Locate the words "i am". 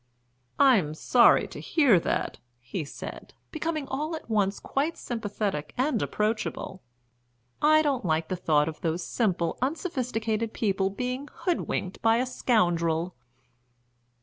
0.57-0.95